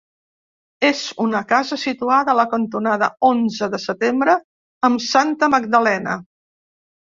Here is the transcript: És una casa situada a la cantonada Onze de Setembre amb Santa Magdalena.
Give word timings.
És 0.87 1.01
una 1.25 1.41
casa 1.51 1.77
situada 1.81 2.33
a 2.33 2.35
la 2.39 2.47
cantonada 2.55 3.11
Onze 3.29 3.69
de 3.75 3.83
Setembre 3.85 4.37
amb 4.91 5.07
Santa 5.13 5.53
Magdalena. 5.59 6.19